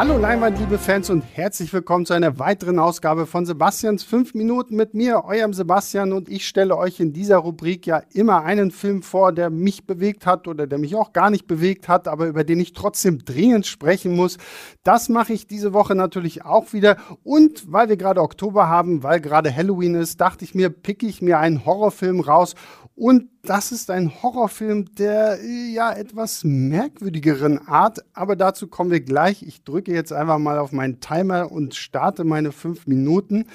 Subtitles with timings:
[0.00, 4.74] Hallo Leinwand, liebe Fans und herzlich willkommen zu einer weiteren Ausgabe von Sebastians 5 Minuten
[4.74, 9.02] mit mir, eurem Sebastian und ich stelle euch in dieser Rubrik ja immer einen Film
[9.02, 12.44] vor, der mich bewegt hat oder der mich auch gar nicht bewegt hat, aber über
[12.44, 14.38] den ich trotzdem dringend sprechen muss.
[14.84, 19.20] Das mache ich diese Woche natürlich auch wieder und weil wir gerade Oktober haben, weil
[19.20, 22.54] gerade Halloween ist, dachte ich mir, picke ich mir einen Horrorfilm raus
[22.94, 29.42] und das ist ein Horrorfilm der ja etwas merkwürdigeren Art, aber dazu kommen wir gleich.
[29.42, 33.46] Ich drücke jetzt einfach mal auf meinen Timer und starte meine fünf Minuten.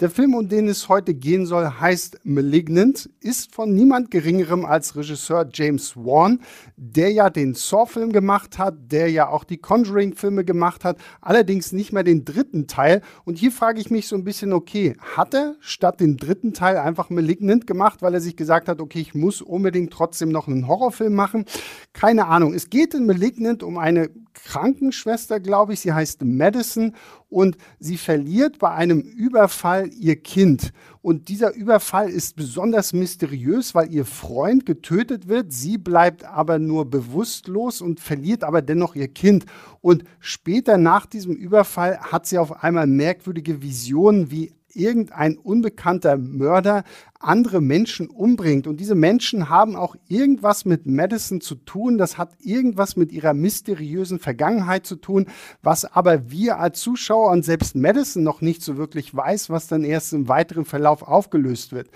[0.00, 4.94] Der Film, um den es heute gehen soll, heißt Malignant, ist von niemand Geringerem als
[4.94, 6.38] Regisseur James Wan,
[6.76, 11.92] der ja den Saw-Film gemacht hat, der ja auch die Conjuring-Filme gemacht hat, allerdings nicht
[11.92, 13.02] mehr den dritten Teil.
[13.24, 16.76] Und hier frage ich mich so ein bisschen, okay, hat er statt den dritten Teil
[16.76, 20.66] einfach Malignant gemacht, weil er sich gesagt hat, okay, ich muss unbedingt trotzdem noch einen
[20.66, 21.44] Horrorfilm machen?
[21.92, 22.54] Keine Ahnung.
[22.54, 24.10] Es geht in Malignant um eine
[24.44, 25.80] Krankenschwester, glaube ich.
[25.80, 26.94] Sie heißt Madison
[27.28, 30.72] und sie verliert bei einem Überfall ihr Kind.
[31.02, 35.52] Und dieser Überfall ist besonders mysteriös, weil ihr Freund getötet wird.
[35.52, 39.46] Sie bleibt aber nur bewusstlos und verliert aber dennoch ihr Kind.
[39.80, 46.84] Und später nach diesem Überfall hat sie auf einmal merkwürdige Visionen, wie irgendein unbekannter Mörder
[47.20, 48.66] andere Menschen umbringt.
[48.66, 51.98] Und diese Menschen haben auch irgendwas mit Madison zu tun.
[51.98, 55.26] Das hat irgendwas mit ihrer mysteriösen Vergangenheit zu tun,
[55.62, 59.84] was aber wir als Zuschauer und selbst Madison noch nicht so wirklich weiß, was dann
[59.84, 61.88] erst im weiteren Verlauf aufgelöst wird.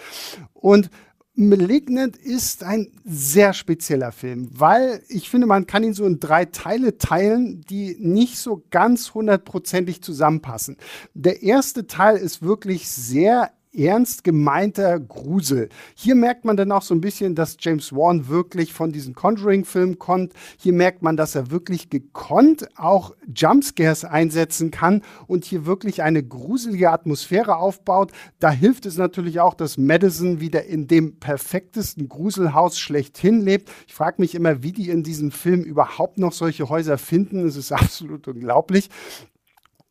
[0.54, 0.90] Und
[1.34, 6.44] Malignant ist ein sehr spezieller Film, weil ich finde, man kann ihn so in drei
[6.44, 10.76] Teile teilen, die nicht so ganz hundertprozentig zusammenpassen.
[11.14, 15.68] Der erste Teil ist wirklich sehr ernst gemeinter Grusel.
[15.94, 19.98] Hier merkt man dann auch so ein bisschen, dass James Wan wirklich von diesen Conjuring-Filmen
[19.98, 20.32] kommt.
[20.58, 26.22] Hier merkt man, dass er wirklich gekonnt auch Jumpscares einsetzen kann und hier wirklich eine
[26.22, 28.12] gruselige Atmosphäre aufbaut.
[28.38, 33.70] Da hilft es natürlich auch, dass Madison wieder in dem perfektesten Gruselhaus schlechthin lebt.
[33.86, 37.46] Ich frage mich immer, wie die in diesem Film überhaupt noch solche Häuser finden.
[37.46, 38.90] Es ist absolut unglaublich.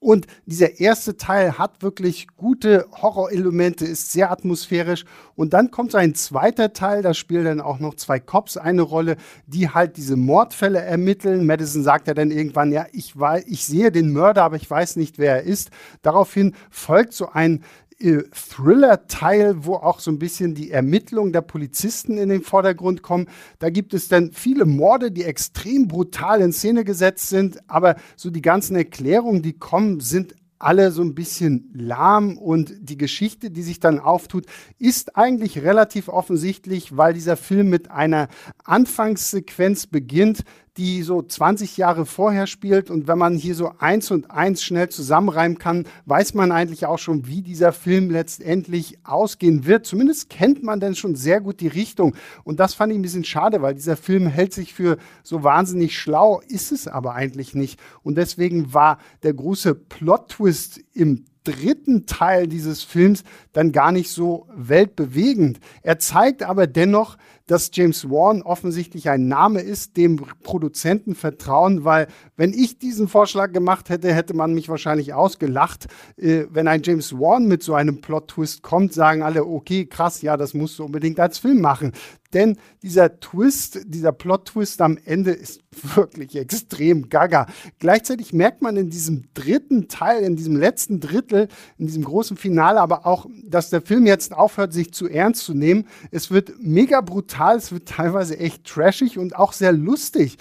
[0.04, 5.06] Und dieser erste Teil hat wirklich gute Horrorelemente, ist sehr atmosphärisch.
[5.36, 9.16] Und dann kommt ein zweiter Teil, da spielen dann auch noch zwei Cops eine Rolle,
[9.46, 11.46] die halt diese Mordfälle ermitteln.
[11.46, 14.96] Madison sagt ja dann irgendwann, ja, ich, weiß, ich sehe den Mörder, aber ich weiß
[14.96, 15.70] nicht, wer er ist.
[16.02, 17.64] Daraufhin folgt so ein
[18.04, 23.28] äh, Thriller-Teil, wo auch so ein bisschen die Ermittlungen der Polizisten in den Vordergrund kommen.
[23.60, 28.30] Da gibt es dann viele Morde, die extrem brutal in Szene gesetzt sind, aber so
[28.30, 32.38] die ganzen Erklärungen, die kommen, sind alle so ein bisschen lahm.
[32.38, 34.46] Und die Geschichte, die sich dann auftut,
[34.78, 38.28] ist eigentlich relativ offensichtlich, weil dieser Film mit einer
[38.64, 40.44] Anfangssequenz beginnt,
[40.78, 42.90] die so 20 Jahre vorher spielt.
[42.90, 47.00] Und wenn man hier so eins und eins schnell zusammenreimen kann, weiß man eigentlich auch
[47.00, 49.86] schon, wie dieser Film letztendlich ausgehen wird.
[49.86, 52.16] Zumindest kennt man denn schon sehr gut die Richtung.
[52.44, 55.98] Und das fand ich ein bisschen schade, weil dieser Film hält sich für so wahnsinnig
[55.98, 57.80] schlau, ist es aber eigentlich nicht.
[58.02, 64.48] Und deswegen war der große Plot-Twist im dritten Teil dieses Films dann gar nicht so
[64.56, 65.60] weltbewegend.
[65.82, 67.18] Er zeigt aber dennoch,
[67.52, 72.08] dass James Wan offensichtlich ein Name ist, dem Produzenten vertrauen, weil
[72.38, 75.88] wenn ich diesen Vorschlag gemacht hätte, hätte man mich wahrscheinlich ausgelacht.
[76.16, 80.38] Äh, wenn ein James Wan mit so einem Plot-Twist kommt, sagen alle, okay, krass, ja,
[80.38, 81.92] das musst du unbedingt als Film machen.
[82.34, 85.62] Denn dieser Twist, dieser Plot-Twist am Ende ist
[85.96, 87.48] wirklich extrem gaga.
[87.80, 91.48] Gleichzeitig merkt man in diesem dritten Teil, in diesem letzten Drittel,
[91.78, 95.54] in diesem großen Finale aber auch, dass der Film jetzt aufhört, sich zu ernst zu
[95.54, 95.88] nehmen.
[96.12, 100.38] Es wird mega brutal, es wird teilweise echt trashig und auch sehr lustig.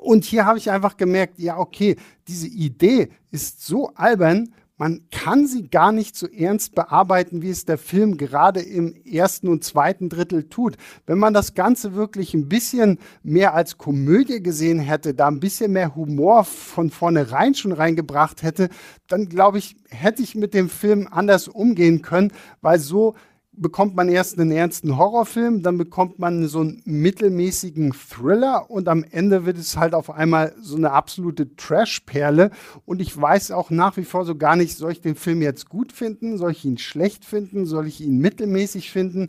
[0.00, 5.46] Und hier habe ich einfach gemerkt, ja, okay, diese Idee ist so albern, man kann
[5.46, 10.08] sie gar nicht so ernst bearbeiten, wie es der Film gerade im ersten und zweiten
[10.08, 10.76] Drittel tut.
[11.06, 15.72] Wenn man das Ganze wirklich ein bisschen mehr als Komödie gesehen hätte, da ein bisschen
[15.72, 18.68] mehr Humor von vornherein schon reingebracht hätte,
[19.06, 23.14] dann glaube ich, hätte ich mit dem Film anders umgehen können, weil so
[23.56, 29.04] bekommt man erst einen ernsten Horrorfilm, dann bekommt man so einen mittelmäßigen Thriller und am
[29.04, 32.50] Ende wird es halt auf einmal so eine absolute Trash-Perle.
[32.84, 35.68] Und ich weiß auch nach wie vor so gar nicht, soll ich den Film jetzt
[35.68, 39.28] gut finden, soll ich ihn schlecht finden, soll ich ihn mittelmäßig finden.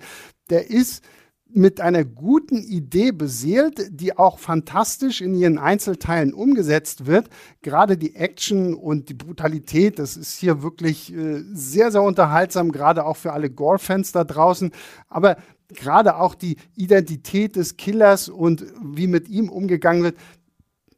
[0.49, 1.03] Der ist
[1.51, 7.29] mit einer guten Idee beseelt, die auch fantastisch in ihren Einzelteilen umgesetzt wird.
[7.61, 13.05] Gerade die Action und die Brutalität, das ist hier wirklich äh, sehr, sehr unterhaltsam, gerade
[13.05, 14.71] auch für alle Gore-Fans da draußen.
[15.07, 15.37] Aber
[15.69, 20.17] gerade auch die Identität des Killers und wie mit ihm umgegangen wird,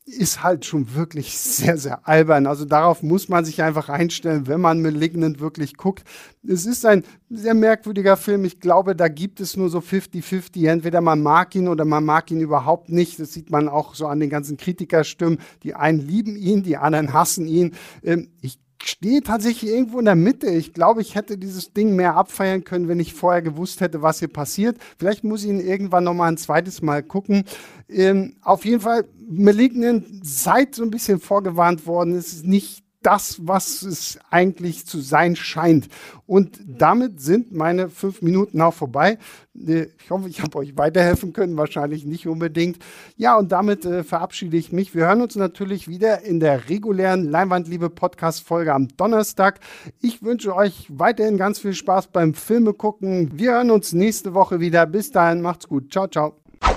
[0.08, 2.48] ist halt schon wirklich sehr, sehr albern.
[2.48, 6.04] Also darauf muss man sich einfach einstellen, wenn man Malignant wirklich guckt.
[6.48, 8.46] Es ist ein sehr merkwürdiger Film.
[8.46, 10.70] Ich glaube, da gibt es nur so 50-50.
[10.70, 13.20] Entweder man mag ihn oder man mag ihn überhaupt nicht.
[13.20, 15.40] Das sieht man auch so an den ganzen Kritikerstimmen.
[15.64, 17.74] Die einen lieben ihn, die anderen hassen ihn.
[18.02, 20.48] Ähm, ich stehe tatsächlich irgendwo in der Mitte.
[20.48, 24.20] Ich glaube, ich hätte dieses Ding mehr abfeiern können, wenn ich vorher gewusst hätte, was
[24.20, 24.78] hier passiert.
[24.98, 27.44] Vielleicht muss ich ihn irgendwann noch mal ein zweites Mal gucken.
[27.90, 32.16] Ähm, auf jeden Fall, Malignant seid so ein bisschen vorgewarnt worden.
[32.16, 35.88] Es ist nicht das, was es eigentlich zu sein scheint.
[36.26, 39.18] Und damit sind meine fünf Minuten auch vorbei.
[39.58, 42.80] Äh, ich hoffe, ich habe euch weiterhelfen können, wahrscheinlich nicht unbedingt.
[43.16, 44.94] Ja, und damit äh, verabschiede ich mich.
[44.94, 49.62] Wir hören uns natürlich wieder in der regulären Leinwandliebe Podcast Folge am Donnerstag.
[50.02, 53.32] Ich wünsche euch weiterhin ganz viel Spaß beim Filme gucken.
[53.40, 54.86] Wir hören uns nächste Woche wieder.
[54.86, 55.94] Bis dahin, macht's gut.
[55.94, 56.47] Ciao, ciao.